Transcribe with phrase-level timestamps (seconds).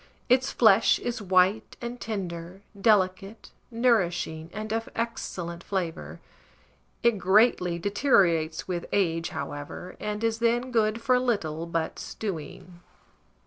[0.29, 6.19] Its flesh is white and tender, delicate, nourishing, and of excellent flavour;
[7.03, 12.79] it greatly deteriorates with age, however, and is then good for little but stewing.